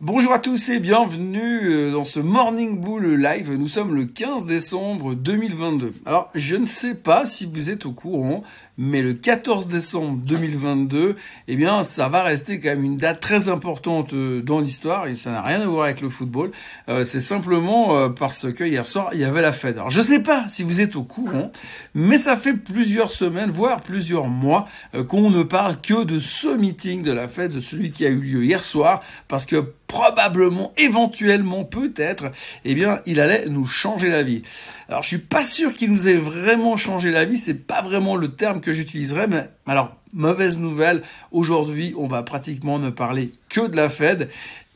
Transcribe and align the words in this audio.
Bonjour 0.00 0.32
à 0.32 0.38
tous 0.38 0.68
et 0.68 0.78
bienvenue 0.78 1.72
euh, 1.72 1.90
dans 1.90 2.04
ce 2.04 2.20
Morning 2.20 2.80
Bull 2.80 3.20
Live. 3.20 3.50
Nous 3.50 3.66
sommes 3.66 3.96
le 3.96 4.04
15 4.04 4.46
décembre 4.46 5.16
2022. 5.16 5.92
Alors, 6.06 6.30
je 6.36 6.54
ne 6.54 6.64
sais 6.64 6.94
pas 6.94 7.26
si 7.26 7.50
vous 7.52 7.68
êtes 7.68 7.84
au 7.84 7.90
courant, 7.90 8.44
mais 8.76 9.02
le 9.02 9.12
14 9.14 9.66
décembre 9.66 10.20
2022, 10.22 11.16
eh 11.48 11.56
bien, 11.56 11.82
ça 11.82 12.08
va 12.08 12.22
rester 12.22 12.60
quand 12.60 12.68
même 12.68 12.84
une 12.84 12.96
date 12.96 13.18
très 13.18 13.48
importante 13.48 14.12
euh, 14.12 14.40
dans 14.40 14.60
l'histoire 14.60 15.08
et 15.08 15.16
ça 15.16 15.32
n'a 15.32 15.42
rien 15.42 15.62
à 15.62 15.66
voir 15.66 15.86
avec 15.86 16.00
le 16.00 16.08
football. 16.08 16.52
Euh, 16.88 17.04
c'est 17.04 17.18
simplement 17.18 18.08
parce 18.10 18.52
que 18.52 18.62
hier 18.62 18.86
soir, 18.86 19.10
il 19.14 19.18
y 19.18 19.24
avait 19.24 19.42
la 19.42 19.52
Fed. 19.52 19.78
Alors, 19.78 19.90
je 19.90 19.98
ne 19.98 20.04
sais 20.04 20.22
pas 20.22 20.48
si 20.48 20.62
vous 20.62 20.80
êtes 20.80 20.94
au 20.94 21.02
courant, 21.02 21.50
mais 21.96 22.18
ça 22.18 22.36
fait 22.36 22.54
plusieurs 22.54 23.10
semaines, 23.10 23.50
voire 23.50 23.80
plusieurs 23.80 24.28
mois, 24.28 24.68
qu'on 25.08 25.28
ne 25.30 25.42
parle 25.42 25.80
que 25.80 26.04
de 26.04 26.20
ce 26.20 26.56
meeting 26.56 27.02
de 27.02 27.10
la 27.10 27.26
Fed, 27.26 27.52
de 27.52 27.58
celui 27.58 27.90
qui 27.90 28.06
a 28.06 28.10
eu 28.10 28.20
lieu 28.20 28.44
hier 28.44 28.62
soir, 28.62 29.02
parce 29.26 29.44
que 29.44 29.74
probablement, 29.88 30.72
éventuellement, 30.76 31.64
peut-être, 31.64 32.30
eh 32.64 32.74
bien, 32.74 33.00
il 33.06 33.18
allait 33.18 33.46
nous 33.48 33.66
changer 33.66 34.08
la 34.08 34.22
vie. 34.22 34.42
Alors, 34.88 35.02
je 35.02 35.08
suis 35.08 35.18
pas 35.18 35.44
sûr 35.44 35.72
qu'il 35.72 35.90
nous 35.90 36.06
ait 36.06 36.14
vraiment 36.14 36.76
changé 36.76 37.10
la 37.10 37.24
vie, 37.24 37.38
c'est 37.38 37.66
pas 37.66 37.82
vraiment 37.82 38.14
le 38.14 38.28
terme 38.28 38.60
que 38.60 38.72
j'utiliserais, 38.72 39.26
mais 39.26 39.48
alors, 39.66 39.96
mauvaise 40.12 40.58
nouvelle, 40.58 41.02
aujourd'hui, 41.32 41.94
on 41.96 42.06
va 42.06 42.22
pratiquement 42.22 42.78
ne 42.78 42.90
parler 42.90 43.32
que 43.48 43.66
de 43.66 43.76
la 43.76 43.88
Fed. 43.88 44.28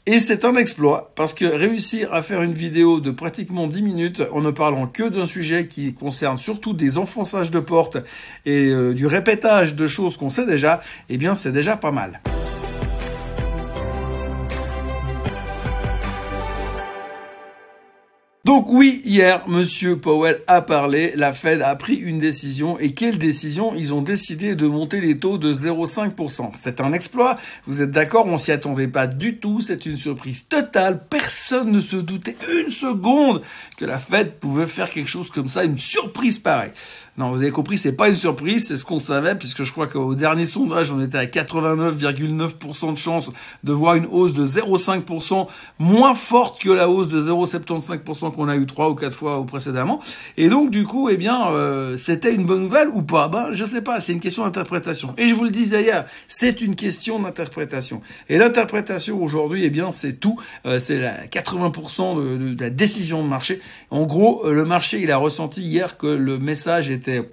Et 0.04 0.18
c'est 0.18 0.44
un 0.44 0.56
exploit, 0.56 1.12
parce 1.14 1.32
que 1.32 1.44
réussir 1.44 2.12
à 2.12 2.22
faire 2.22 2.42
une 2.42 2.54
vidéo 2.54 2.98
de 2.98 3.12
pratiquement 3.12 3.68
10 3.68 3.82
minutes 3.82 4.22
en 4.32 4.40
ne 4.40 4.50
parlant 4.50 4.88
que 4.88 5.08
d'un 5.08 5.26
sujet 5.26 5.68
qui 5.68 5.94
concerne 5.94 6.38
surtout 6.38 6.72
des 6.72 6.98
enfonçages 6.98 7.52
de 7.52 7.60
portes 7.60 7.98
et 8.44 8.66
euh, 8.66 8.94
du 8.94 9.06
répétage 9.06 9.76
de 9.76 9.86
choses 9.86 10.16
qu'on 10.16 10.30
sait 10.30 10.46
déjà, 10.46 10.80
eh 11.08 11.18
bien 11.18 11.36
c'est 11.36 11.52
déjà 11.52 11.76
pas 11.76 11.92
mal. 11.92 12.20
Donc 18.52 18.66
oui, 18.68 19.00
hier, 19.06 19.48
Monsieur 19.48 19.96
Powell 19.96 20.42
a 20.46 20.60
parlé, 20.60 21.14
la 21.16 21.32
Fed 21.32 21.62
a 21.62 21.74
pris 21.74 21.94
une 21.94 22.18
décision, 22.18 22.78
et 22.78 22.92
quelle 22.92 23.16
décision? 23.16 23.74
Ils 23.74 23.94
ont 23.94 24.02
décidé 24.02 24.54
de 24.54 24.66
monter 24.66 25.00
les 25.00 25.18
taux 25.18 25.38
de 25.38 25.54
0,5%. 25.54 26.50
C'est 26.52 26.82
un 26.82 26.92
exploit, 26.92 27.36
vous 27.66 27.80
êtes 27.80 27.92
d'accord, 27.92 28.26
on 28.26 28.36
s'y 28.36 28.52
attendait 28.52 28.88
pas 28.88 29.06
du 29.06 29.38
tout, 29.38 29.62
c'est 29.62 29.86
une 29.86 29.96
surprise 29.96 30.48
totale, 30.48 31.00
personne 31.08 31.70
ne 31.70 31.80
se 31.80 31.96
doutait 31.96 32.36
une 32.66 32.70
seconde 32.70 33.40
que 33.78 33.86
la 33.86 33.96
Fed 33.96 34.32
pouvait 34.32 34.66
faire 34.66 34.90
quelque 34.90 35.08
chose 35.08 35.30
comme 35.30 35.48
ça, 35.48 35.64
une 35.64 35.78
surprise 35.78 36.38
pareille. 36.38 36.72
Non, 37.18 37.30
vous 37.30 37.42
avez 37.42 37.50
compris, 37.50 37.76
c'est 37.76 37.94
pas 37.94 38.08
une 38.08 38.14
surprise, 38.14 38.68
c'est 38.68 38.78
ce 38.78 38.86
qu'on 38.86 38.98
savait, 38.98 39.34
puisque 39.34 39.64
je 39.64 39.72
crois 39.72 39.86
qu'au 39.86 40.14
dernier 40.14 40.46
sondage, 40.46 40.92
on 40.92 41.00
était 41.02 41.18
à 41.18 41.26
89,9% 41.26 42.92
de 42.92 42.96
chance 42.96 43.30
de 43.64 43.72
voir 43.74 43.96
une 43.96 44.06
hausse 44.06 44.32
de 44.32 44.46
0,5% 44.46 45.46
moins 45.78 46.14
forte 46.14 46.62
que 46.62 46.70
la 46.70 46.88
hausse 46.88 47.08
de 47.08 47.20
0,75% 47.20 48.32
qu'on 48.32 48.48
a 48.48 48.56
eu 48.56 48.64
trois 48.64 48.88
ou 48.88 48.94
quatre 48.94 49.14
fois 49.14 49.44
précédemment. 49.44 50.00
Et 50.38 50.48
donc, 50.48 50.70
du 50.70 50.84
coup, 50.84 51.10
eh 51.10 51.18
bien, 51.18 51.50
euh, 51.50 51.98
c'était 51.98 52.34
une 52.34 52.46
bonne 52.46 52.62
nouvelle 52.62 52.88
ou 52.88 53.02
pas? 53.02 53.28
Ben, 53.28 53.48
je 53.52 53.66
sais 53.66 53.82
pas, 53.82 54.00
c'est 54.00 54.14
une 54.14 54.20
question 54.20 54.44
d'interprétation. 54.44 55.14
Et 55.18 55.28
je 55.28 55.34
vous 55.34 55.44
le 55.44 55.50
disais 55.50 55.82
hier, 55.82 56.06
c'est 56.28 56.62
une 56.62 56.76
question 56.76 57.18
d'interprétation. 57.18 58.00
Et 58.30 58.38
l'interprétation 58.38 59.22
aujourd'hui, 59.22 59.64
eh 59.66 59.70
bien, 59.70 59.92
c'est 59.92 60.14
tout. 60.14 60.40
Euh, 60.64 60.78
c'est 60.78 60.98
la 60.98 61.26
80% 61.26 62.54
de, 62.54 62.62
la 62.62 62.70
décision 62.70 63.22
de 63.22 63.28
marché. 63.28 63.60
En 63.90 64.06
gros, 64.06 64.46
euh, 64.46 64.54
le 64.54 64.64
marché, 64.64 65.02
il 65.02 65.10
a 65.10 65.18
ressenti 65.18 65.60
hier 65.60 65.98
que 65.98 66.06
le 66.06 66.38
message 66.38 66.90
est 66.90 67.01
était 67.02 67.28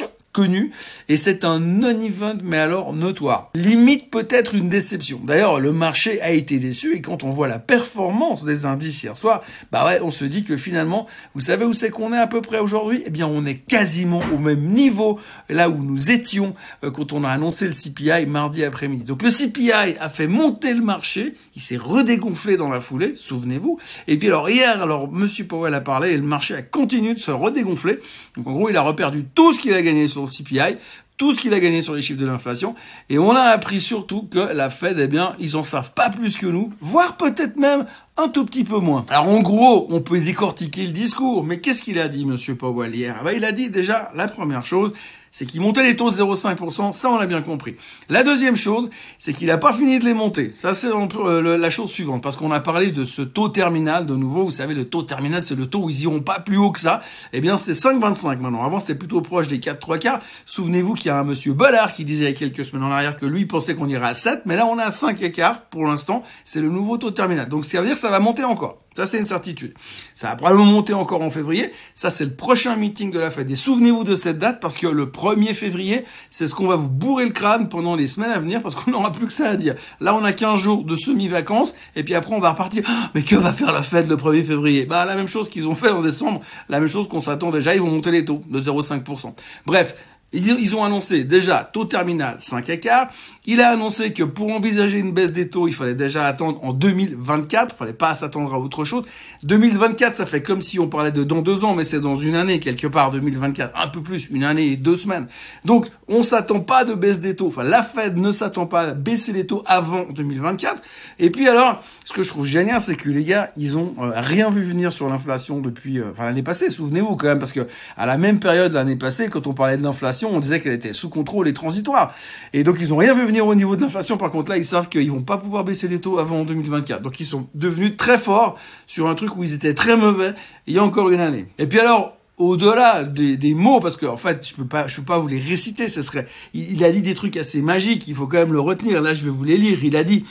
et 1.07 1.17
c'est 1.17 1.43
un 1.43 1.59
non-event 1.59 2.37
mais 2.43 2.57
alors 2.57 2.93
notoire. 2.93 3.49
Limite 3.55 4.09
peut-être 4.09 4.55
une 4.55 4.69
déception. 4.69 5.21
D'ailleurs, 5.23 5.59
le 5.59 5.71
marché 5.71 6.21
a 6.21 6.31
été 6.31 6.57
déçu 6.57 6.95
et 6.95 7.01
quand 7.01 7.23
on 7.23 7.29
voit 7.29 7.47
la 7.47 7.59
performance 7.59 8.45
des 8.45 8.65
indices 8.65 9.03
hier 9.03 9.17
soir, 9.17 9.41
bah 9.71 9.85
ouais, 9.85 9.99
on 10.01 10.11
se 10.11 10.25
dit 10.25 10.43
que 10.43 10.57
finalement, 10.57 11.07
vous 11.33 11.41
savez 11.41 11.65
où 11.65 11.73
c'est 11.73 11.89
qu'on 11.89 12.13
est 12.13 12.17
à 12.17 12.27
peu 12.27 12.41
près 12.41 12.59
aujourd'hui? 12.59 13.03
Eh 13.05 13.09
bien, 13.09 13.27
on 13.27 13.43
est 13.45 13.55
quasiment 13.55 14.21
au 14.33 14.37
même 14.37 14.61
niveau 14.61 15.19
là 15.49 15.69
où 15.69 15.83
nous 15.83 16.11
étions 16.11 16.53
euh, 16.83 16.91
quand 16.91 17.13
on 17.13 17.23
a 17.23 17.29
annoncé 17.29 17.67
le 17.67 17.73
CPI 17.73 18.25
mardi 18.25 18.63
après-midi. 18.63 19.03
Donc 19.03 19.23
le 19.23 19.29
CPI 19.29 19.71
a 19.71 20.09
fait 20.09 20.27
monter 20.27 20.73
le 20.73 20.81
marché, 20.81 21.35
il 21.55 21.61
s'est 21.61 21.77
redégonflé 21.77 22.57
dans 22.57 22.69
la 22.69 22.81
foulée, 22.81 23.13
souvenez-vous. 23.15 23.79
Et 24.07 24.17
puis 24.17 24.27
alors 24.27 24.49
hier, 24.49 24.81
alors 24.81 25.11
monsieur 25.11 25.45
Powell 25.45 25.73
a 25.73 25.81
parlé 25.81 26.11
et 26.11 26.17
le 26.17 26.23
marché 26.23 26.53
a 26.53 26.61
continué 26.61 27.13
de 27.13 27.19
se 27.19 27.31
redégonfler. 27.31 27.99
Donc 28.35 28.47
en 28.47 28.51
gros, 28.51 28.69
il 28.69 28.77
a 28.77 28.81
reperdu 28.81 29.25
tout 29.33 29.53
ce 29.53 29.59
qu'il 29.59 29.73
a 29.73 29.81
gagné 29.81 30.07
sur 30.07 30.28
CPI, 30.29 30.77
tout 31.17 31.33
ce 31.33 31.41
qu'il 31.41 31.53
a 31.53 31.59
gagné 31.59 31.81
sur 31.81 31.93
les 31.93 32.01
chiffres 32.01 32.19
de 32.19 32.25
l'inflation. 32.25 32.75
Et 33.09 33.19
on 33.19 33.31
a 33.31 33.41
appris 33.41 33.81
surtout 33.81 34.23
que 34.23 34.39
la 34.39 34.69
Fed, 34.69 34.97
eh 34.99 35.07
bien, 35.07 35.35
ils 35.39 35.57
en 35.57 35.63
savent 35.63 35.91
pas 35.93 36.09
plus 36.09 36.37
que 36.37 36.47
nous, 36.47 36.73
voire 36.79 37.17
peut-être 37.17 37.57
même 37.57 37.85
un 38.17 38.29
tout 38.29 38.45
petit 38.45 38.63
peu 38.63 38.79
moins. 38.79 39.05
Alors 39.09 39.27
en 39.27 39.41
gros, 39.41 39.87
on 39.89 39.99
peut 39.99 40.19
décortiquer 40.19 40.85
le 40.85 40.93
discours, 40.93 41.43
mais 41.43 41.59
qu'est-ce 41.59 41.83
qu'il 41.83 41.99
a 41.99 42.07
dit, 42.07 42.25
Monsieur 42.25 42.55
Powell 42.55 42.95
hier? 42.95 43.17
Ah 43.19 43.23
ben, 43.23 43.33
Il 43.35 43.43
a 43.43 43.51
dit 43.51 43.69
déjà 43.69 44.11
la 44.15 44.27
première 44.27 44.65
chose, 44.65 44.93
c'est 45.31 45.45
qu'il 45.45 45.61
montait 45.61 45.83
les 45.83 45.95
taux 45.95 46.09
de 46.09 46.15
0,5%, 46.15 46.93
ça 46.93 47.09
on 47.09 47.17
l'a 47.17 47.25
bien 47.25 47.41
compris. 47.41 47.75
La 48.09 48.23
deuxième 48.23 48.55
chose, 48.55 48.89
c'est 49.17 49.33
qu'il 49.33 49.47
n'a 49.47 49.57
pas 49.57 49.73
fini 49.73 49.99
de 49.99 50.05
les 50.05 50.13
monter. 50.13 50.53
Ça 50.55 50.73
c'est 50.73 50.87
euh, 50.87 51.57
la 51.57 51.69
chose 51.69 51.91
suivante, 51.91 52.23
parce 52.23 52.37
qu'on 52.37 52.51
a 52.51 52.59
parlé 52.59 52.91
de 52.91 53.05
ce 53.05 53.21
taux 53.21 53.49
terminal, 53.49 54.05
de 54.05 54.15
nouveau, 54.15 54.45
vous 54.45 54.51
savez, 54.51 54.73
le 54.73 54.85
taux 54.85 55.03
terminal, 55.03 55.41
c'est 55.41 55.55
le 55.55 55.67
taux 55.67 55.83
où 55.83 55.89
ils 55.89 56.03
iront 56.03 56.21
pas 56.21 56.39
plus 56.39 56.57
haut 56.57 56.71
que 56.71 56.79
ça. 56.79 57.01
Eh 57.33 57.41
bien, 57.41 57.57
c'est 57.57 57.73
5,25 57.73 58.37
maintenant. 58.39 58.63
Avant, 58.63 58.79
c'était 58.79 58.95
plutôt 58.95 59.21
proche 59.21 59.47
des 59.47 59.59
4 59.59 59.79
3 59.79 59.97
quarts. 59.97 60.19
Souvenez-vous 60.45 60.93
qu'il 60.93 61.07
y 61.07 61.09
a 61.09 61.19
un 61.19 61.23
monsieur 61.23 61.53
Bollard 61.53 61.93
qui 61.93 62.05
disait 62.05 62.25
il 62.25 62.31
y 62.31 62.35
a 62.35 62.37
quelques 62.37 62.65
semaines 62.65 62.83
en 62.83 62.91
arrière 62.91 63.17
que 63.17 63.25
lui 63.25 63.45
pensait 63.45 63.75
qu'on 63.75 63.87
irait 63.87 64.07
à 64.07 64.13
7, 64.13 64.43
mais 64.45 64.55
là 64.55 64.65
on 64.65 64.79
est 64.79 64.83
à 64.83 64.91
5 64.91 65.21
écarts 65.21 65.65
pour 65.65 65.85
l'instant. 65.85 66.23
C'est 66.45 66.61
le 66.61 66.69
nouveau 66.69 66.97
taux 66.97 67.11
terminal. 67.11 67.49
Donc 67.49 67.65
ça 67.65 67.79
veut 67.79 67.85
dire 67.85 67.95
que 67.95 68.01
ça 68.01 68.09
va 68.09 68.19
monter 68.19 68.43
encore. 68.43 68.81
Ça, 68.99 69.05
c'est 69.05 69.17
une 69.17 69.23
certitude. 69.23 69.73
Ça 70.13 70.27
va 70.27 70.35
probablement 70.35 70.65
monter 70.65 70.93
encore 70.93 71.21
en 71.21 71.29
février. 71.29 71.71
Ça, 71.95 72.09
c'est 72.09 72.25
le 72.25 72.33
prochain 72.33 72.75
meeting 72.75 73.11
de 73.11 73.19
la 73.19 73.31
Fed. 73.31 73.49
Et 73.49 73.55
souvenez-vous 73.55 74.03
de 74.03 74.13
cette 74.13 74.39
date 74.39 74.59
parce 74.59 74.77
que 74.77 74.87
le 74.87 75.05
1er 75.05 75.53
février, 75.53 76.03
c'est 76.29 76.49
ce 76.49 76.53
qu'on 76.53 76.67
va 76.67 76.75
vous 76.75 76.89
bourrer 76.89 77.23
le 77.23 77.31
crâne 77.31 77.69
pendant 77.69 77.95
les 77.95 78.07
semaines 78.07 78.31
à 78.31 78.39
venir 78.39 78.61
parce 78.61 78.75
qu'on 78.75 78.91
n'aura 78.91 79.13
plus 79.13 79.25
que 79.25 79.31
ça 79.31 79.47
à 79.47 79.55
dire. 79.55 79.75
Là, 80.01 80.13
on 80.15 80.23
a 80.25 80.33
15 80.33 80.59
jours 80.59 80.83
de 80.83 80.97
semi-vacances 80.97 81.75
et 81.95 82.03
puis 82.03 82.13
après, 82.13 82.35
on 82.35 82.41
va 82.41 82.51
repartir. 82.51 82.83
Ah, 82.89 83.09
mais 83.15 83.21
que 83.21 83.37
va 83.37 83.53
faire 83.53 83.71
la 83.71 83.83
Fed 83.83 84.09
le 84.09 84.17
1er 84.17 84.43
février? 84.43 84.83
Bah, 84.85 85.05
la 85.05 85.15
même 85.15 85.29
chose 85.29 85.47
qu'ils 85.47 85.65
ont 85.65 85.75
fait 85.75 85.91
en 85.91 86.01
décembre, 86.01 86.41
la 86.67 86.81
même 86.81 86.89
chose 86.89 87.07
qu'on 87.07 87.21
s'attend 87.21 87.51
déjà. 87.51 87.73
Ils 87.75 87.79
vont 87.79 87.89
monter 87.89 88.11
les 88.11 88.25
taux 88.25 88.41
de 88.49 88.59
0,5%. 88.59 89.33
Bref, 89.65 89.95
ils 90.31 90.75
ont 90.75 90.83
annoncé 90.83 91.23
déjà 91.23 91.63
taux 91.63 91.85
terminal 91.85 92.37
5 92.39 92.69
écarts. 92.69 93.09
Il 93.45 93.61
a 93.61 93.69
annoncé 93.69 94.13
que 94.13 94.21
pour 94.23 94.51
envisager 94.51 94.99
une 94.99 95.11
baisse 95.11 95.33
des 95.33 95.49
taux, 95.49 95.67
il 95.67 95.73
fallait 95.73 95.95
déjà 95.95 96.27
attendre 96.27 96.63
en 96.63 96.71
2024. 96.71 97.73
Il 97.73 97.77
fallait 97.77 97.93
pas 97.93 98.13
s'attendre 98.13 98.53
à 98.53 98.59
autre 98.59 98.85
chose. 98.85 99.05
2024, 99.43 100.15
ça 100.15 100.25
fait 100.25 100.41
comme 100.41 100.61
si 100.61 100.79
on 100.79 100.87
parlait 100.87 101.11
de 101.11 101.23
dans 101.23 101.41
deux 101.41 101.63
ans, 101.63 101.73
mais 101.73 101.83
c'est 101.83 102.01
dans 102.01 102.15
une 102.15 102.35
année 102.35 102.59
quelque 102.59 102.87
part. 102.87 103.11
2024, 103.11 103.73
un 103.79 103.87
peu 103.87 104.01
plus, 104.01 104.29
une 104.29 104.43
année 104.43 104.67
et 104.67 104.75
deux 104.75 104.95
semaines. 104.95 105.27
Donc, 105.65 105.87
on 106.07 106.23
s'attend 106.23 106.59
pas 106.59 106.83
de 106.83 106.93
baisse 106.93 107.19
des 107.19 107.35
taux. 107.35 107.47
Enfin, 107.47 107.63
la 107.63 107.83
Fed 107.83 108.17
ne 108.17 108.31
s'attend 108.31 108.65
pas 108.65 108.81
à 108.81 108.91
baisser 108.91 109.31
les 109.31 109.45
taux 109.45 109.63
avant 109.65 110.09
2024. 110.09 110.81
Et 111.19 111.29
puis 111.29 111.47
alors, 111.47 111.81
ce 112.05 112.13
que 112.13 112.23
je 112.23 112.29
trouve 112.29 112.45
génial, 112.45 112.81
c'est 112.81 112.95
que 112.95 113.09
les 113.09 113.23
gars, 113.23 113.51
ils 113.55 113.77
ont 113.77 113.93
euh, 113.99 114.11
rien 114.15 114.49
vu 114.49 114.61
venir 114.61 114.91
sur 114.91 115.07
l'inflation 115.07 115.59
depuis, 115.59 115.99
euh, 115.99 116.09
enfin 116.11 116.25
l'année 116.25 116.43
passée. 116.43 116.69
Souvenez-vous 116.69 117.15
quand 117.15 117.27
même, 117.27 117.39
parce 117.39 117.51
que 117.51 117.67
à 117.97 118.05
la 118.05 118.17
même 118.17 118.39
période 118.39 118.73
l'année 118.73 118.95
passée, 118.95 119.29
quand 119.29 119.47
on 119.47 119.53
parlait 119.53 119.77
de 119.77 119.83
l'inflation, 119.83 120.31
on 120.33 120.39
disait 120.39 120.59
qu'elle 120.59 120.73
était 120.73 120.93
sous 120.93 121.09
contrôle 121.09 121.47
et 121.47 121.53
transitoire. 121.53 122.13
Et 122.53 122.63
donc 122.63 122.77
ils 122.79 122.93
ont 122.93 122.97
rien 122.97 123.13
vu 123.13 123.25
venir 123.25 123.45
au 123.45 123.53
niveau 123.53 123.75
de 123.75 123.81
l'inflation. 123.81 124.17
Par 124.17 124.31
contre 124.31 124.49
là, 124.49 124.57
ils 124.57 124.65
savent 124.65 124.89
qu'ils 124.89 125.11
vont 125.11 125.21
pas 125.21 125.37
pouvoir 125.37 125.63
baisser 125.63 125.87
les 125.87 126.01
taux 126.01 126.17
avant 126.17 126.43
2024. 126.43 127.01
Donc 127.01 127.19
ils 127.19 127.25
sont 127.25 127.47
devenus 127.53 127.95
très 127.95 128.17
forts 128.17 128.57
sur 128.87 129.07
un 129.07 129.15
truc 129.15 129.28
où 129.35 129.43
ils 129.43 129.53
étaient 129.53 129.73
très 129.73 129.97
mauvais 129.97 130.33
il 130.67 130.75
y 130.75 130.79
a 130.79 130.83
encore 130.83 131.09
une 131.09 131.19
année. 131.19 131.47
Et 131.57 131.67
puis 131.67 131.79
alors, 131.79 132.17
au-delà 132.37 133.03
des, 133.03 133.53
mots, 133.53 133.79
parce 133.79 133.97
que 133.97 134.05
en 134.05 134.17
fait, 134.17 134.47
je 134.47 134.55
peux 134.55 134.65
pas, 134.65 134.87
je 134.87 134.95
peux 134.97 135.03
pas 135.03 135.17
vous 135.17 135.27
les 135.27 135.39
réciter. 135.39 135.89
Ce 135.89 136.01
serait, 136.01 136.27
il, 136.53 136.71
il, 136.73 136.83
a 136.83 136.91
dit 136.91 137.01
des 137.01 137.13
trucs 137.13 137.37
assez 137.37 137.61
magiques. 137.61 138.07
Il 138.07 138.15
faut 138.15 138.27
quand 138.27 138.37
même 138.37 138.53
le 138.53 138.61
retenir. 138.61 139.01
Là, 139.01 139.13
je 139.13 139.23
vais 139.25 139.29
vous 139.29 139.43
les 139.43 139.57
lire. 139.57 139.83
Il 139.83 139.95
a 139.95 140.03
dit, 140.03 140.25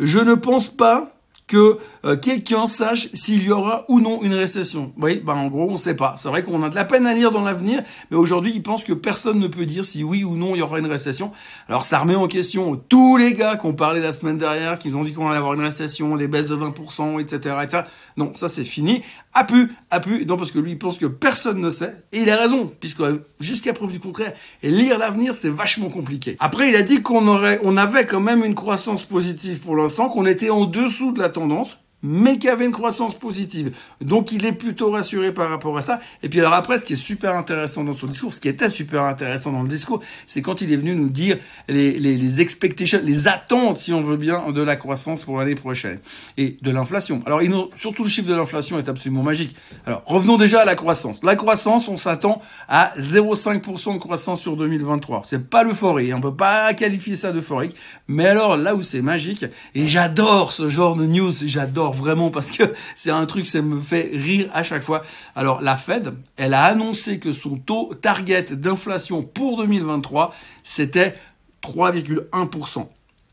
je 0.00 0.18
ne 0.18 0.34
pense 0.34 0.68
pas 0.68 1.14
que 1.46 1.78
euh, 2.04 2.16
quelqu'un 2.16 2.66
sache 2.66 3.08
s'il 3.12 3.44
y 3.44 3.52
aura 3.52 3.84
ou 3.88 4.00
non 4.00 4.22
une 4.22 4.34
récession. 4.34 4.92
Oui, 5.00 5.22
bah 5.24 5.34
en 5.34 5.46
gros, 5.46 5.68
on 5.68 5.72
ne 5.72 5.76
sait 5.76 5.94
pas. 5.94 6.14
C'est 6.16 6.28
vrai 6.28 6.42
qu'on 6.42 6.62
a 6.62 6.68
de 6.68 6.74
la 6.74 6.84
peine 6.84 7.06
à 7.06 7.14
lire 7.14 7.30
dans 7.30 7.42
l'avenir, 7.42 7.82
mais 8.10 8.16
aujourd'hui, 8.16 8.52
il 8.54 8.62
pense 8.62 8.82
que 8.82 8.92
personne 8.92 9.38
ne 9.38 9.46
peut 9.46 9.66
dire 9.66 9.84
si 9.84 10.02
oui 10.02 10.24
ou 10.24 10.36
non 10.36 10.54
il 10.54 10.58
y 10.58 10.62
aura 10.62 10.78
une 10.78 10.86
récession. 10.86 11.30
Alors 11.68 11.84
ça 11.84 12.00
remet 12.00 12.16
en 12.16 12.26
question 12.26 12.74
tous 12.76 13.16
les 13.16 13.34
gars 13.34 13.56
qui 13.56 13.66
ont 13.66 13.74
parlé 13.74 14.00
la 14.00 14.12
semaine 14.12 14.38
dernière, 14.38 14.78
qui 14.78 14.92
ont 14.92 15.04
dit 15.04 15.12
qu'on 15.12 15.28
allait 15.28 15.38
avoir 15.38 15.54
une 15.54 15.60
récession, 15.60 16.16
des 16.16 16.28
baisses 16.28 16.46
de 16.46 16.56
20%, 16.56 17.20
etc., 17.20 17.56
etc. 17.62 17.82
Non, 18.16 18.32
ça 18.34 18.48
c'est 18.48 18.64
fini. 18.64 19.02
A 19.34 19.44
pu, 19.44 19.72
a 19.90 20.00
pu, 20.00 20.26
non 20.26 20.36
parce 20.36 20.50
que 20.50 20.58
lui 20.58 20.72
il 20.72 20.78
pense 20.78 20.98
que 20.98 21.06
personne 21.06 21.60
ne 21.60 21.70
sait, 21.70 22.04
et 22.12 22.22
il 22.22 22.30
a 22.30 22.36
raison, 22.36 22.72
puisque 22.80 23.02
jusqu'à 23.40 23.72
preuve 23.72 23.92
du 23.92 24.00
contraire, 24.00 24.32
et 24.62 24.70
lire 24.70 24.98
l'avenir 24.98 25.34
c'est 25.34 25.48
vachement 25.48 25.88
compliqué. 25.88 26.36
Après 26.40 26.68
il 26.68 26.76
a 26.76 26.82
dit 26.82 27.00
qu'on 27.00 27.26
aurait, 27.28 27.58
on 27.62 27.76
avait 27.76 28.06
quand 28.06 28.20
même 28.20 28.44
une 28.44 28.54
croissance 28.54 29.04
positive 29.04 29.60
pour 29.60 29.76
l'instant, 29.76 30.08
qu'on 30.08 30.26
était 30.26 30.50
en 30.50 30.66
dessous 30.66 31.12
de 31.12 31.18
la 31.18 31.30
tendance, 31.30 31.78
mais 32.02 32.38
qui 32.38 32.48
avait 32.48 32.66
une 32.66 32.72
croissance 32.72 33.14
positive. 33.14 33.74
Donc 34.00 34.32
il 34.32 34.44
est 34.44 34.52
plutôt 34.52 34.90
rassuré 34.90 35.32
par 35.32 35.48
rapport 35.48 35.76
à 35.76 35.82
ça. 35.82 36.00
Et 36.22 36.28
puis 36.28 36.40
alors 36.40 36.54
après, 36.54 36.78
ce 36.78 36.84
qui 36.84 36.94
est 36.94 36.96
super 36.96 37.36
intéressant 37.36 37.84
dans 37.84 37.92
son 37.92 38.06
discours, 38.06 38.34
ce 38.34 38.40
qui 38.40 38.48
était 38.48 38.68
super 38.68 39.02
intéressant 39.02 39.52
dans 39.52 39.62
le 39.62 39.68
discours, 39.68 40.00
c'est 40.26 40.42
quand 40.42 40.60
il 40.60 40.72
est 40.72 40.76
venu 40.76 40.94
nous 40.94 41.08
dire 41.08 41.38
les, 41.68 41.92
les, 41.98 42.16
les 42.16 42.40
expectations, 42.40 43.00
les 43.04 43.28
attentes, 43.28 43.78
si 43.78 43.92
on 43.92 44.02
veut 44.02 44.16
bien, 44.16 44.50
de 44.50 44.62
la 44.62 44.76
croissance 44.76 45.24
pour 45.24 45.38
l'année 45.38 45.54
prochaine 45.54 46.00
et 46.36 46.56
de 46.60 46.70
l'inflation. 46.70 47.22
Alors 47.26 47.40
surtout 47.74 48.04
le 48.04 48.08
chiffre 48.08 48.28
de 48.28 48.34
l'inflation 48.34 48.78
est 48.78 48.88
absolument 48.88 49.22
magique. 49.22 49.54
Alors 49.86 50.02
revenons 50.06 50.36
déjà 50.36 50.62
à 50.62 50.64
la 50.64 50.74
croissance. 50.74 51.22
La 51.22 51.36
croissance, 51.36 51.88
on 51.88 51.96
s'attend 51.96 52.40
à 52.68 52.92
0,5% 52.98 53.94
de 53.94 53.98
croissance 53.98 54.40
sur 54.40 54.56
2023. 54.56 55.22
C'est 55.26 55.48
pas 55.48 55.62
l'euphorie, 55.62 56.12
on 56.14 56.20
peut 56.20 56.34
pas 56.34 56.74
qualifier 56.74 57.16
ça 57.16 57.32
d'euphorique. 57.32 57.76
Mais 58.08 58.26
alors 58.26 58.56
là 58.56 58.74
où 58.74 58.82
c'est 58.82 59.02
magique, 59.02 59.44
et 59.74 59.86
j'adore 59.86 60.52
ce 60.52 60.68
genre 60.68 60.96
de 60.96 61.06
news, 61.06 61.32
j'adore 61.44 61.91
vraiment 61.92 62.30
parce 62.30 62.50
que 62.50 62.64
c'est 62.96 63.10
un 63.10 63.26
truc, 63.26 63.46
ça 63.46 63.62
me 63.62 63.80
fait 63.80 64.10
rire 64.12 64.48
à 64.52 64.62
chaque 64.62 64.82
fois. 64.82 65.02
Alors 65.34 65.60
la 65.60 65.76
Fed, 65.76 66.14
elle 66.36 66.54
a 66.54 66.64
annoncé 66.64 67.18
que 67.18 67.32
son 67.32 67.56
taux 67.56 67.94
target 68.00 68.44
d'inflation 68.52 69.22
pour 69.22 69.58
2023, 69.58 70.34
c'était 70.62 71.14
3,1%. 71.62 72.86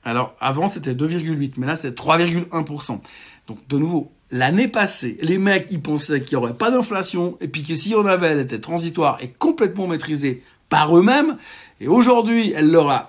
Alors 0.04 0.34
avant 0.40 0.68
c'était 0.68 0.94
2,8, 0.94 1.54
mais 1.58 1.68
là 1.68 1.76
c'est 1.76 1.98
3,1%. 1.98 3.00
Donc 3.48 3.68
de 3.68 3.78
nouveau, 3.78 4.12
l'année 4.32 4.68
passée, 4.68 5.18
les 5.22 5.38
mecs 5.38 5.68
ils 5.72 5.82
pensaient 5.82 6.22
qu'il 6.22 6.38
n'y 6.38 6.44
aurait 6.44 6.54
pas 6.54 6.72
d'inflation 6.72 7.38
et 7.42 7.48
puis 7.48 7.64
que 7.64 7.76
si 7.76 7.96
on 7.96 8.06
avait, 8.06 8.28
elle 8.28 8.40
était 8.40 8.60
transitoire 8.60 9.18
et 9.22 9.30
complètement 9.30 9.88
maîtrisée 9.88 10.44
par 10.70 10.96
eux-mêmes. 10.96 11.38
Et 11.82 11.88
aujourd'hui, 11.88 12.54
elle 12.56 12.70
leur 12.70 12.90
a 12.90 13.08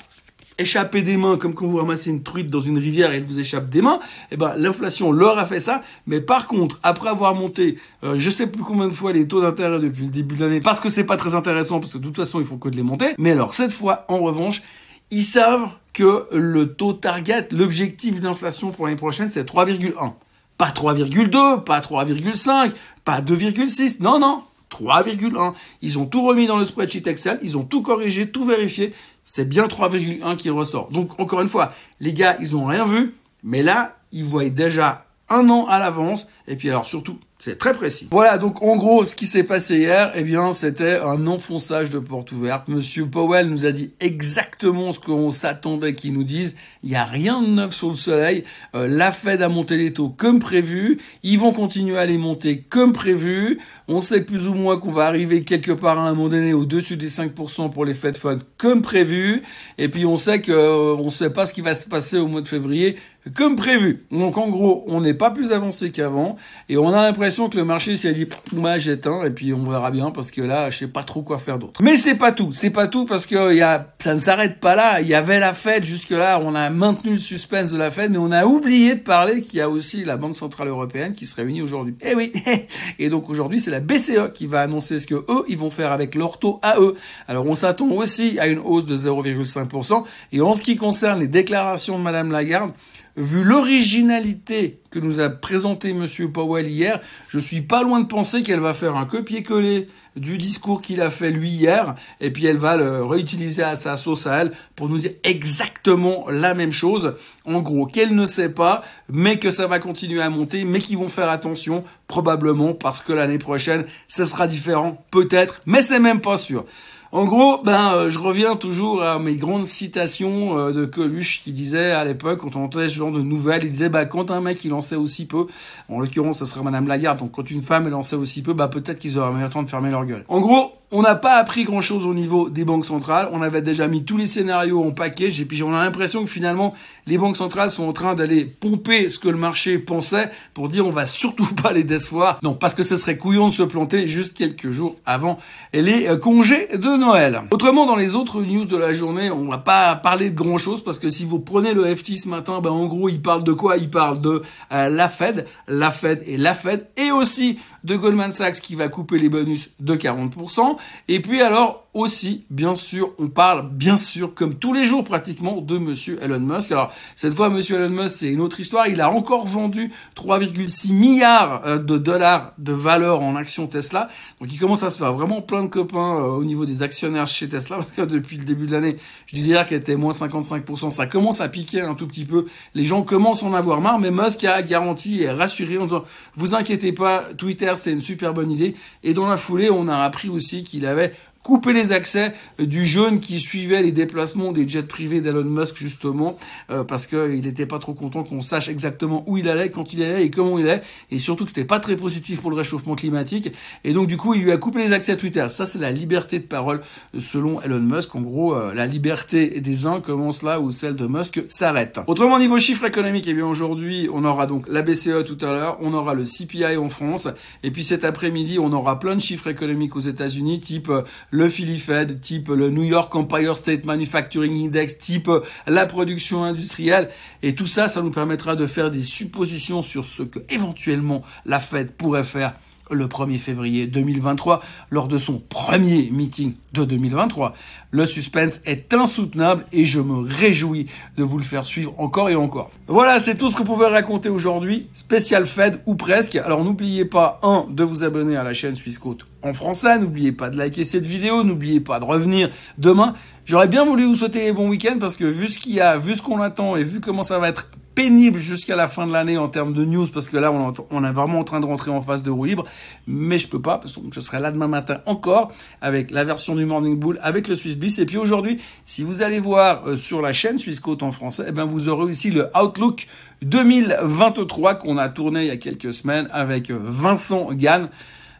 échapper 0.60 1.02
des 1.02 1.16
mains, 1.16 1.36
comme 1.36 1.54
quand 1.54 1.66
vous 1.66 1.78
ramassez 1.78 2.10
une 2.10 2.22
truite 2.22 2.50
dans 2.50 2.60
une 2.60 2.78
rivière 2.78 3.12
et 3.12 3.16
elle 3.16 3.24
vous 3.24 3.38
échappe 3.38 3.68
des 3.70 3.82
mains, 3.82 3.98
eh 4.30 4.36
ben 4.36 4.54
l'inflation 4.56 5.12
leur 5.12 5.38
a 5.38 5.46
fait 5.46 5.60
ça. 5.60 5.82
Mais 6.06 6.20
par 6.20 6.46
contre, 6.46 6.78
après 6.82 7.08
avoir 7.08 7.34
monté, 7.34 7.78
euh, 8.04 8.16
je 8.18 8.30
sais 8.30 8.46
plus 8.46 8.62
combien 8.62 8.88
de 8.88 8.92
fois 8.92 9.12
les 9.12 9.26
taux 9.26 9.40
d'intérêt 9.40 9.78
depuis 9.78 10.04
le 10.04 10.10
début 10.10 10.36
de 10.36 10.44
l'année, 10.44 10.60
parce 10.60 10.80
que 10.80 10.90
c'est 10.90 11.04
pas 11.04 11.16
très 11.16 11.34
intéressant, 11.34 11.80
parce 11.80 11.92
que 11.92 11.98
de 11.98 12.04
toute 12.04 12.16
façon 12.16 12.40
il 12.40 12.46
faut 12.46 12.58
que 12.58 12.68
de 12.68 12.76
les 12.76 12.82
monter. 12.82 13.14
Mais 13.18 13.32
alors 13.32 13.54
cette 13.54 13.72
fois, 13.72 14.04
en 14.08 14.18
revanche, 14.18 14.62
ils 15.10 15.24
savent 15.24 15.68
que 15.92 16.26
le 16.32 16.72
taux 16.74 16.92
target, 16.92 17.48
l'objectif 17.50 18.20
d'inflation 18.20 18.70
pour 18.70 18.86
l'année 18.86 18.96
prochaine, 18.96 19.28
c'est 19.28 19.48
3,1. 19.48 20.12
Pas 20.56 20.70
3,2, 20.70 21.64
pas 21.64 21.80
3,5, 21.80 22.72
pas 23.04 23.20
2,6. 23.20 24.02
Non, 24.02 24.18
non, 24.18 24.42
3,1. 24.70 25.54
Ils 25.82 25.98
ont 25.98 26.06
tout 26.06 26.22
remis 26.22 26.46
dans 26.46 26.58
le 26.58 26.64
spreadsheet 26.64 27.08
Excel, 27.08 27.38
ils 27.42 27.56
ont 27.56 27.64
tout 27.64 27.82
corrigé, 27.82 28.30
tout 28.30 28.44
vérifié 28.44 28.92
c'est 29.24 29.48
bien 29.48 29.66
3,1 29.66 30.36
qui 30.36 30.50
ressort. 30.50 30.90
Donc 30.90 31.18
encore 31.20 31.40
une 31.40 31.48
fois, 31.48 31.72
les 32.00 32.12
gars, 32.12 32.36
ils 32.40 32.52
n'ont 32.52 32.66
rien 32.66 32.84
vu, 32.84 33.14
mais 33.42 33.62
là, 33.62 33.96
ils 34.12 34.24
voient 34.24 34.48
déjà 34.48 35.06
un 35.28 35.48
an 35.50 35.66
à 35.66 35.78
l'avance. 35.78 36.28
Et 36.46 36.56
puis 36.56 36.68
alors 36.68 36.84
surtout, 36.84 37.18
c'est 37.42 37.56
très 37.56 37.72
précis. 37.72 38.06
Voilà, 38.10 38.36
donc 38.36 38.62
en 38.62 38.76
gros, 38.76 39.06
ce 39.06 39.14
qui 39.14 39.24
s'est 39.24 39.44
passé 39.44 39.78
hier, 39.78 40.12
eh 40.14 40.22
bien, 40.22 40.52
c'était 40.52 41.00
un 41.00 41.26
enfonçage 41.26 41.88
de 41.88 41.98
porte 41.98 42.32
ouverte. 42.32 42.68
Monsieur 42.68 43.06
Powell 43.06 43.48
nous 43.48 43.64
a 43.64 43.72
dit 43.72 43.92
exactement 43.98 44.92
ce 44.92 45.00
qu'on 45.00 45.30
s'attendait 45.30 45.94
qu'il 45.94 46.12
nous 46.12 46.22
dise. 46.22 46.54
Il 46.82 46.90
n'y 46.90 46.96
a 46.96 47.04
rien 47.06 47.40
de 47.40 47.46
neuf 47.46 47.72
sur 47.74 47.88
le 47.88 47.94
soleil. 47.94 48.44
Euh, 48.74 48.86
la 48.88 49.10
Fed 49.10 49.40
a 49.40 49.48
monté 49.48 49.78
les 49.78 49.94
taux 49.94 50.10
comme 50.10 50.38
prévu. 50.38 50.98
Ils 51.22 51.38
vont 51.38 51.54
continuer 51.54 51.96
à 51.96 52.04
les 52.04 52.18
monter 52.18 52.60
comme 52.60 52.92
prévu. 52.92 53.58
On 53.88 54.02
sait 54.02 54.20
plus 54.20 54.46
ou 54.46 54.52
moins 54.52 54.78
qu'on 54.78 54.92
va 54.92 55.06
arriver 55.06 55.42
quelque 55.42 55.72
part 55.72 55.98
à 55.98 56.02
un 56.02 56.12
moment 56.12 56.28
donné 56.28 56.52
au-dessus 56.52 56.98
des 56.98 57.08
5% 57.08 57.70
pour 57.70 57.86
les 57.86 57.94
Fed 57.94 58.18
Funds 58.18 58.40
comme 58.58 58.82
prévu. 58.82 59.42
Et 59.78 59.88
puis 59.88 60.04
on 60.04 60.18
sait 60.18 60.42
que 60.42 60.52
euh, 60.52 60.94
on 60.94 61.08
sait 61.08 61.30
pas 61.30 61.46
ce 61.46 61.54
qui 61.54 61.62
va 61.62 61.72
se 61.72 61.88
passer 61.88 62.18
au 62.18 62.26
mois 62.26 62.42
de 62.42 62.48
février 62.48 62.96
comme 63.34 63.56
prévu. 63.56 64.06
Donc 64.10 64.38
en 64.38 64.48
gros, 64.48 64.84
on 64.86 65.00
n'est 65.00 65.14
pas 65.14 65.30
plus 65.30 65.52
avancé 65.52 65.90
qu'avant 65.90 66.36
et 66.68 66.76
on 66.78 66.88
a 66.88 67.02
l'impression 67.02 67.48
que 67.48 67.56
le 67.56 67.64
marché 67.64 67.96
s'est 67.96 68.14
dit 68.14 68.26
moi 68.52 68.78
j'éteins 68.78 69.24
et 69.24 69.30
puis 69.30 69.52
on 69.52 69.62
verra 69.68 69.90
bien 69.90 70.10
parce 70.10 70.30
que 70.30 70.40
là 70.40 70.70
je 70.70 70.78
sais 70.78 70.88
pas 70.88 71.02
trop 71.02 71.22
quoi 71.22 71.38
faire 71.38 71.58
d'autre. 71.58 71.82
Mais 71.82 71.96
c'est 71.96 72.14
pas 72.14 72.32
tout, 72.32 72.52
c'est 72.52 72.70
pas 72.70 72.86
tout 72.86 73.04
parce 73.04 73.26
que 73.26 73.54
y 73.54 73.60
a 73.60 73.92
ça 73.98 74.14
ne 74.14 74.18
s'arrête 74.18 74.58
pas 74.58 74.74
là. 74.74 75.00
Il 75.00 75.08
y 75.08 75.14
avait 75.14 75.38
la 75.38 75.52
Fed 75.52 75.84
jusque 75.84 76.10
là, 76.10 76.40
on 76.42 76.54
a 76.54 76.70
maintenu 76.70 77.12
le 77.12 77.18
suspense 77.18 77.70
de 77.70 77.78
la 77.78 77.90
Fed 77.90 78.10
mais 78.10 78.18
on 78.18 78.32
a 78.32 78.46
oublié 78.46 78.94
de 78.94 79.00
parler 79.00 79.42
qu'il 79.42 79.58
y 79.58 79.62
a 79.62 79.68
aussi 79.68 80.04
la 80.04 80.16
Banque 80.16 80.36
centrale 80.36 80.68
européenne 80.68 81.14
qui 81.14 81.26
se 81.26 81.36
réunit 81.36 81.62
aujourd'hui. 81.62 81.96
Eh 82.02 82.14
oui. 82.14 82.32
Et 82.98 83.10
donc 83.10 83.28
aujourd'hui, 83.28 83.60
c'est 83.60 83.70
la 83.70 83.80
BCE 83.80 84.32
qui 84.34 84.46
va 84.46 84.62
annoncer 84.62 84.98
ce 84.98 85.06
que 85.06 85.14
eux 85.14 85.44
ils 85.48 85.58
vont 85.58 85.70
faire 85.70 85.92
avec 85.92 86.14
leur 86.14 86.38
taux 86.38 86.58
à 86.62 86.78
eux. 86.80 86.94
Alors 87.28 87.46
on 87.46 87.54
s'attend 87.54 87.88
aussi 87.88 88.38
à 88.38 88.46
une 88.46 88.60
hausse 88.60 88.86
de 88.86 88.96
0,5% 88.96 90.04
et 90.32 90.40
en 90.40 90.54
ce 90.54 90.62
qui 90.62 90.76
concerne 90.76 91.20
les 91.20 91.28
déclarations 91.28 91.98
de 91.98 92.02
madame 92.02 92.30
Lagarde, 92.32 92.72
vu 93.16 93.44
l'originalité 93.44 94.80
que 94.90 94.98
nous 94.98 95.20
a 95.20 95.28
présenté 95.28 95.92
Monsieur 95.92 96.30
Powell 96.30 96.68
hier, 96.68 97.00
je 97.28 97.38
suis 97.38 97.62
pas 97.62 97.82
loin 97.82 98.00
de 98.00 98.06
penser 98.06 98.42
qu'elle 98.42 98.60
va 98.60 98.74
faire 98.74 98.96
un 98.96 99.06
copier-coller 99.06 99.88
du 100.16 100.38
discours 100.38 100.82
qu'il 100.82 101.00
a 101.00 101.10
fait 101.10 101.30
lui 101.30 101.50
hier, 101.50 101.94
et 102.20 102.30
puis 102.30 102.46
elle 102.46 102.56
va 102.56 102.76
le 102.76 103.04
réutiliser 103.04 103.62
à 103.62 103.76
sa 103.76 103.96
sauce 103.96 104.26
à 104.26 104.42
elle 104.42 104.52
pour 104.74 104.88
nous 104.88 104.98
dire 104.98 105.12
exactement 105.22 106.26
la 106.28 106.54
même 106.54 106.72
chose. 106.72 107.14
En 107.44 107.60
gros, 107.60 107.86
qu'elle 107.86 108.14
ne 108.14 108.26
sait 108.26 108.48
pas, 108.48 108.82
mais 109.08 109.38
que 109.38 109.50
ça 109.50 109.66
va 109.66 109.78
continuer 109.78 110.20
à 110.20 110.30
monter, 110.30 110.64
mais 110.64 110.80
qu'ils 110.80 110.98
vont 110.98 111.08
faire 111.08 111.30
attention, 111.30 111.84
probablement, 112.08 112.74
parce 112.74 113.00
que 113.00 113.12
l'année 113.12 113.38
prochaine, 113.38 113.84
ce 114.08 114.24
sera 114.24 114.46
différent, 114.46 115.04
peut-être, 115.10 115.60
mais 115.66 115.82
c'est 115.82 116.00
même 116.00 116.20
pas 116.20 116.36
sûr. 116.36 116.64
En 117.12 117.24
gros, 117.24 117.60
ben, 117.64 117.92
euh, 117.94 118.10
je 118.10 118.20
reviens 118.20 118.54
toujours 118.54 119.02
à 119.02 119.18
mes 119.18 119.34
grandes 119.34 119.66
citations 119.66 120.56
euh, 120.56 120.72
de 120.72 120.84
Coluche 120.84 121.40
qui 121.42 121.50
disait 121.50 121.90
à 121.90 122.04
l'époque, 122.04 122.38
quand 122.38 122.54
on 122.54 122.62
entendait 122.62 122.88
ce 122.88 122.94
genre 122.94 123.10
de 123.10 123.20
nouvelles, 123.20 123.64
il 123.64 123.70
disait, 123.72 123.88
bah, 123.88 124.04
quand 124.04 124.30
un 124.30 124.40
mec 124.40 124.64
il 124.64 124.72
en 124.72 124.80
aussi 124.96 125.26
peu, 125.26 125.46
en 125.88 125.98
l'occurrence, 125.98 126.38
ce 126.38 126.44
serait 126.44 126.62
Madame 126.62 126.86
Lagarde, 126.86 127.18
donc 127.18 127.32
quand 127.32 127.50
une 127.50 127.62
femme 127.62 127.88
elle 127.88 127.94
en 127.94 128.02
aussi 128.16 128.42
peu, 128.42 128.52
bah, 128.52 128.68
peut-être 128.68 129.00
qu'ils 129.00 129.18
auraient 129.18 129.32
meilleur 129.32 129.50
temps 129.50 129.64
de 129.64 129.68
fermer 129.68 129.90
leur 129.90 130.04
gueule. 130.04 130.24
En 130.28 130.40
gros, 130.40 130.72
on 130.92 131.02
n'a 131.02 131.14
pas 131.14 131.34
appris 131.34 131.64
grand-chose 131.64 132.04
au 132.04 132.14
niveau 132.14 132.50
des 132.50 132.64
banques 132.64 132.84
centrales. 132.84 133.28
On 133.32 133.42
avait 133.42 133.62
déjà 133.62 133.86
mis 133.86 134.04
tous 134.04 134.16
les 134.16 134.26
scénarios 134.26 134.82
en 134.82 134.90
package 134.90 135.40
et 135.40 135.44
puis 135.44 135.62
on 135.62 135.72
a 135.72 135.84
l'impression 135.84 136.24
que 136.24 136.30
finalement 136.30 136.74
les 137.06 137.16
banques 137.16 137.36
centrales 137.36 137.70
sont 137.70 137.84
en 137.84 137.92
train 137.92 138.14
d'aller 138.14 138.44
pomper 138.44 139.08
ce 139.08 139.18
que 139.18 139.28
le 139.28 139.36
marché 139.36 139.78
pensait 139.78 140.30
pour 140.52 140.68
dire 140.68 140.86
on 140.86 140.90
va 140.90 141.06
surtout 141.06 141.46
pas 141.62 141.72
les 141.72 141.84
décevoir. 141.84 142.40
Non, 142.42 142.54
parce 142.54 142.74
que 142.74 142.82
ce 142.82 142.96
serait 142.96 143.16
couillon 143.16 143.48
de 143.48 143.52
se 143.52 143.62
planter 143.62 144.08
juste 144.08 144.36
quelques 144.36 144.70
jours 144.70 144.96
avant 145.06 145.38
les 145.72 146.08
euh, 146.08 146.16
congés 146.16 146.68
de 146.76 146.96
Noël. 146.96 147.42
Autrement, 147.52 147.86
dans 147.86 147.96
les 147.96 148.16
autres 148.16 148.42
news 148.42 148.64
de 148.64 148.76
la 148.76 148.92
journée, 148.92 149.30
on 149.30 149.46
va 149.46 149.58
pas 149.58 149.94
parler 149.94 150.30
de 150.30 150.36
grand-chose 150.36 150.82
parce 150.82 150.98
que 150.98 151.08
si 151.08 151.24
vous 151.24 151.38
prenez 151.38 151.72
le 151.72 151.94
FT 151.94 152.16
ce 152.16 152.28
matin, 152.28 152.60
ben 152.60 152.70
en 152.70 152.86
gros, 152.86 153.08
il 153.08 153.22
parle 153.22 153.44
de 153.44 153.52
quoi? 153.52 153.76
Il 153.76 153.90
parle 153.90 154.20
de 154.20 154.42
euh, 154.72 154.88
la 154.88 155.08
Fed, 155.08 155.46
la 155.68 155.92
Fed 155.92 156.24
et 156.26 156.36
la 156.36 156.54
Fed 156.54 156.88
et 156.96 157.12
aussi 157.12 157.58
de 157.84 157.96
Goldman 157.96 158.32
Sachs 158.32 158.60
qui 158.60 158.74
va 158.74 158.88
couper 158.88 159.18
les 159.18 159.28
bonus 159.28 159.70
de 159.80 159.96
40%. 159.96 160.76
Et 161.08 161.20
puis 161.20 161.40
alors 161.42 161.79
aussi, 161.92 162.44
bien 162.50 162.74
sûr, 162.74 163.14
on 163.18 163.28
parle 163.28 163.68
bien 163.68 163.96
sûr 163.96 164.32
comme 164.34 164.54
tous 164.54 164.72
les 164.72 164.84
jours 164.84 165.02
pratiquement 165.02 165.60
de 165.60 165.76
monsieur 165.78 166.22
Elon 166.22 166.38
Musk. 166.38 166.70
Alors 166.70 166.92
cette 167.16 167.34
fois, 167.34 167.50
monsieur 167.50 167.76
Elon 167.76 168.02
Musk, 168.02 168.16
c'est 168.18 168.28
une 168.28 168.40
autre 168.40 168.60
histoire. 168.60 168.86
Il 168.86 169.00
a 169.00 169.10
encore 169.10 169.44
vendu 169.44 169.90
3,6 170.14 170.92
milliards 170.92 171.62
euh, 171.66 171.78
de 171.78 171.98
dollars 171.98 172.52
de 172.58 172.72
valeur 172.72 173.22
en 173.22 173.34
actions 173.34 173.66
Tesla. 173.66 174.08
Donc 174.40 174.52
il 174.52 174.58
commence 174.58 174.84
à 174.84 174.90
se 174.90 174.98
faire 174.98 175.12
vraiment 175.12 175.42
plein 175.42 175.64
de 175.64 175.68
copains 175.68 176.16
euh, 176.16 176.28
au 176.28 176.44
niveau 176.44 176.64
des 176.64 176.82
actionnaires 176.82 177.26
chez 177.26 177.48
Tesla. 177.48 177.76
Parce 177.78 177.90
que 177.90 178.02
depuis 178.02 178.36
le 178.36 178.44
début 178.44 178.66
de 178.66 178.72
l'année, 178.72 178.96
je 179.26 179.34
disais 179.34 179.50
hier 179.50 179.66
qu'elle 179.66 179.80
était 179.80 179.96
moins 179.96 180.12
55%. 180.12 180.90
Ça 180.90 181.06
commence 181.06 181.40
à 181.40 181.48
piquer 181.48 181.80
un 181.80 181.94
tout 181.94 182.06
petit 182.06 182.24
peu. 182.24 182.46
Les 182.74 182.84
gens 182.84 183.02
commencent 183.02 183.42
à 183.42 183.46
en 183.46 183.54
avoir 183.54 183.80
marre. 183.80 183.98
Mais 183.98 184.12
Musk 184.12 184.44
a 184.44 184.62
garanti 184.62 185.22
et 185.22 185.30
rassuré 185.30 185.76
en 185.78 185.84
disant, 185.84 186.04
vous 186.34 186.54
inquiétez 186.54 186.92
pas, 186.92 187.24
Twitter 187.36 187.72
c'est 187.74 187.92
une 187.92 188.00
super 188.00 188.32
bonne 188.32 188.52
idée. 188.52 188.76
Et 189.02 189.12
dans 189.12 189.26
la 189.26 189.36
foulée, 189.36 189.70
on 189.70 189.88
a 189.88 189.96
appris 189.96 190.28
aussi 190.28 190.62
qu'il 190.62 190.86
avait 190.86 191.14
couper 191.42 191.72
les 191.72 191.92
accès 191.92 192.34
du 192.58 192.84
jeune 192.84 193.18
qui 193.18 193.40
suivait 193.40 193.82
les 193.82 193.92
déplacements 193.92 194.52
des 194.52 194.68
jets 194.68 194.82
privés 194.82 195.22
d'Elon 195.22 195.44
Musk 195.44 195.76
justement 195.76 196.38
euh, 196.70 196.84
parce 196.84 197.06
qu'il 197.06 197.40
n'était 197.40 197.64
pas 197.64 197.78
trop 197.78 197.94
content 197.94 198.24
qu'on 198.24 198.42
sache 198.42 198.68
exactement 198.68 199.24
où 199.26 199.38
il 199.38 199.48
allait, 199.48 199.70
quand 199.70 199.94
il 199.94 200.02
allait 200.02 200.26
et 200.26 200.30
comment 200.30 200.58
il 200.58 200.68
allait 200.68 200.82
et 201.10 201.18
surtout 201.18 201.44
que 201.44 201.50
c'était 201.50 201.64
pas 201.64 201.80
très 201.80 201.96
positif 201.96 202.42
pour 202.42 202.50
le 202.50 202.56
réchauffement 202.56 202.94
climatique 202.94 203.52
et 203.84 203.94
donc 203.94 204.06
du 204.06 204.18
coup 204.18 204.34
il 204.34 204.42
lui 204.42 204.52
a 204.52 204.58
coupé 204.58 204.82
les 204.82 204.92
accès 204.92 205.12
à 205.12 205.16
Twitter. 205.16 205.46
Ça 205.48 205.64
c'est 205.64 205.78
la 205.78 205.92
liberté 205.92 206.38
de 206.38 206.44
parole 206.44 206.82
selon 207.18 207.62
Elon 207.62 207.80
Musk. 207.80 208.14
En 208.14 208.20
gros 208.20 208.54
euh, 208.54 208.74
la 208.74 208.86
liberté 208.86 209.60
des 209.60 209.86
uns 209.86 210.00
commence 210.00 210.42
là 210.42 210.60
où 210.60 210.70
celle 210.70 210.94
de 210.94 211.06
Musk 211.06 211.42
s'arrête. 211.48 212.00
Autrement 212.06 212.38
niveau 212.38 212.58
chiffre 212.58 212.84
économique, 212.84 213.26
et 213.26 213.30
eh 213.30 213.34
bien 213.34 213.46
aujourd'hui 213.46 214.10
on 214.12 214.24
aura 214.24 214.46
donc 214.46 214.68
la 214.68 214.82
BCE 214.82 215.24
tout 215.26 215.38
à 215.40 215.52
l'heure, 215.52 215.78
on 215.80 215.94
aura 215.94 216.12
le 216.12 216.24
CPI 216.24 216.76
en 216.76 216.90
France 216.90 217.28
et 217.62 217.70
puis 217.70 217.82
cet 217.82 218.04
après-midi 218.04 218.58
on 218.58 218.72
aura 218.72 218.98
plein 218.98 219.14
de 219.14 219.20
chiffres 219.20 219.48
économiques 219.48 219.96
aux 219.96 220.00
États-Unis 220.00 220.60
type 220.60 220.90
euh, 220.90 221.02
le 221.30 221.48
Philly 221.48 221.78
Fed, 221.78 222.20
type 222.20 222.48
le 222.48 222.70
New 222.70 222.84
York 222.84 223.14
Empire 223.14 223.56
State 223.56 223.84
Manufacturing 223.84 224.66
Index, 224.66 224.98
type 224.98 225.30
la 225.66 225.86
production 225.86 226.44
industrielle. 226.44 227.10
Et 227.42 227.54
tout 227.54 227.66
ça, 227.66 227.88
ça 227.88 228.02
nous 228.02 228.10
permettra 228.10 228.56
de 228.56 228.66
faire 228.66 228.90
des 228.90 229.02
suppositions 229.02 229.82
sur 229.82 230.04
ce 230.04 230.22
que 230.22 230.40
éventuellement 230.48 231.22
la 231.46 231.60
Fed 231.60 231.92
pourrait 231.92 232.24
faire 232.24 232.54
le 232.90 233.06
1er 233.06 233.38
février 233.38 233.86
2023 233.86 234.62
lors 234.90 235.08
de 235.08 235.18
son 235.18 235.42
premier 235.48 236.10
meeting 236.12 236.54
de 236.72 236.84
2023. 236.84 237.54
Le 237.90 238.06
suspense 238.06 238.60
est 238.66 238.94
insoutenable 238.94 239.64
et 239.72 239.84
je 239.84 240.00
me 240.00 240.20
réjouis 240.20 240.86
de 241.16 241.24
vous 241.24 241.38
le 241.38 241.44
faire 241.44 241.66
suivre 241.66 241.94
encore 241.98 242.30
et 242.30 242.36
encore. 242.36 242.70
Voilà, 242.86 243.18
c'est 243.18 243.34
tout 243.34 243.50
ce 243.50 243.54
que 243.54 243.58
vous 243.58 243.74
pouvez 243.74 243.86
raconter 243.86 244.28
aujourd'hui. 244.28 244.88
Spécial 244.92 245.46
Fed 245.46 245.80
ou 245.86 245.96
presque. 245.96 246.36
Alors 246.36 246.64
n'oubliez 246.64 247.04
pas, 247.04 247.40
un, 247.42 247.66
de 247.68 247.82
vous 247.82 248.04
abonner 248.04 248.36
à 248.36 248.44
la 248.44 248.54
chaîne 248.54 248.76
Suisse 248.76 249.00
en 249.42 249.52
français. 249.52 249.98
N'oubliez 249.98 250.32
pas 250.32 250.50
de 250.50 250.56
liker 250.56 250.84
cette 250.84 251.06
vidéo. 251.06 251.42
N'oubliez 251.42 251.80
pas 251.80 251.98
de 251.98 252.04
revenir 252.04 252.50
demain. 252.78 253.14
J'aurais 253.46 253.68
bien 253.68 253.84
voulu 253.84 254.04
vous 254.04 254.16
souhaiter 254.16 254.52
bon 254.52 254.68
week-end 254.68 254.96
parce 255.00 255.16
que 255.16 255.24
vu 255.24 255.48
ce 255.48 255.58
qu'il 255.58 255.74
y 255.74 255.80
a, 255.80 255.98
vu 255.98 256.14
ce 256.14 256.22
qu'on 256.22 256.40
attend 256.40 256.76
et 256.76 256.84
vu 256.84 257.00
comment 257.00 257.22
ça 257.22 257.38
va 257.38 257.48
être 257.48 257.70
pénible 257.94 258.38
jusqu'à 258.38 258.76
la 258.76 258.88
fin 258.88 259.06
de 259.06 259.12
l'année 259.12 259.36
en 259.36 259.48
termes 259.48 259.72
de 259.72 259.84
news 259.84 260.06
parce 260.06 260.28
que 260.28 260.36
là 260.36 260.52
on, 260.52 261.04
est 261.04 261.12
vraiment 261.12 261.40
en 261.40 261.44
train 261.44 261.60
de 261.60 261.66
rentrer 261.66 261.90
en 261.90 262.02
phase 262.02 262.22
de 262.22 262.30
roue 262.30 262.44
libre 262.44 262.64
mais 263.06 263.38
je 263.38 263.48
peux 263.48 263.60
pas 263.60 263.78
parce 263.78 263.94
que 263.94 264.00
je 264.12 264.20
serai 264.20 264.38
là 264.38 264.52
demain 264.52 264.68
matin 264.68 264.98
encore 265.06 265.52
avec 265.80 266.10
la 266.10 266.24
version 266.24 266.54
du 266.54 266.64
Morning 266.64 266.98
Bull 266.98 267.18
avec 267.22 267.48
le 267.48 267.56
Swiss 267.56 267.76
Bliss 267.76 267.98
et 267.98 268.06
puis 268.06 268.16
aujourd'hui 268.16 268.58
si 268.84 269.02
vous 269.02 269.22
allez 269.22 269.40
voir 269.40 269.86
euh, 269.86 269.96
sur 269.96 270.22
la 270.22 270.32
chaîne 270.32 270.58
Swiss 270.58 270.80
en 271.00 271.12
français 271.12 271.44
eh 271.48 271.52
ben 271.52 271.64
vous 271.64 271.88
aurez 271.88 272.04
aussi 272.04 272.30
le 272.30 272.48
Outlook 272.60 273.06
2023 273.42 274.74
qu'on 274.74 274.96
a 274.96 275.08
tourné 275.08 275.42
il 275.42 275.48
y 275.48 275.50
a 275.50 275.56
quelques 275.56 275.92
semaines 275.92 276.28
avec 276.32 276.70
Vincent 276.70 277.48
Gann 277.52 277.88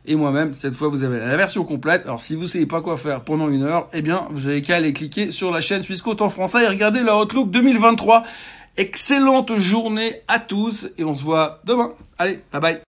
et 0.06 0.16
moi-même. 0.16 0.54
Cette 0.54 0.74
fois, 0.74 0.88
vous 0.88 1.04
avez 1.04 1.18
la 1.18 1.36
version 1.36 1.64
complète. 1.64 2.02
Alors, 2.04 2.20
si 2.20 2.34
vous 2.34 2.46
savez 2.46 2.66
pas 2.66 2.80
quoi 2.80 2.96
faire 2.96 3.22
pendant 3.22 3.48
une 3.48 3.62
heure, 3.62 3.88
eh 3.92 4.02
bien, 4.02 4.26
vous 4.30 4.48
avez 4.48 4.62
qu'à 4.62 4.76
aller 4.76 4.92
cliquer 4.92 5.30
sur 5.30 5.50
la 5.50 5.60
chaîne 5.60 5.82
Swissquote 5.82 6.22
en 6.22 6.30
français 6.30 6.64
et 6.64 6.68
regarder 6.68 7.00
le 7.00 7.12
Outlook 7.12 7.50
2023. 7.50 8.24
Excellente 8.76 9.56
journée 9.56 10.22
à 10.28 10.38
tous 10.38 10.88
et 10.96 11.04
on 11.04 11.12
se 11.12 11.22
voit 11.22 11.60
demain. 11.64 11.92
Allez, 12.18 12.40
bye 12.52 12.60
bye. 12.60 12.78